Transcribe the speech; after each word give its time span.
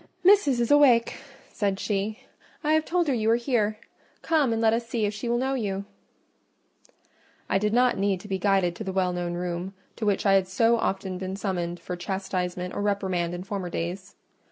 "Missis 0.23 0.59
is 0.59 0.71
awake," 0.71 1.17
said 1.51 1.79
she; 1.79 2.21
"I 2.63 2.73
have 2.73 2.85
told 2.85 3.07
her 3.07 3.13
you 3.13 3.29
are 3.29 3.35
here: 3.35 3.77
come 4.23 4.51
and 4.51 4.59
let 4.59 4.73
us 4.73 4.87
see 4.87 5.05
if 5.05 5.13
she 5.13 5.29
will 5.29 5.37
know 5.37 5.53
you." 5.53 5.85
I 7.47 7.59
did 7.59 7.71
not 7.71 7.99
need 7.99 8.19
to 8.21 8.27
be 8.27 8.39
guided 8.39 8.75
to 8.77 8.83
the 8.83 8.91
well 8.91 9.13
known 9.13 9.35
room, 9.35 9.75
to 9.97 10.05
which 10.07 10.25
I 10.25 10.33
had 10.33 10.47
so 10.47 10.77
often 10.79 11.19
been 11.19 11.35
summoned 11.35 11.79
for 11.79 11.95
chastisement 11.95 12.73
or 12.73 12.81
reprimand 12.81 13.35
in 13.35 13.43
former 13.43 13.69
days. 13.69 14.15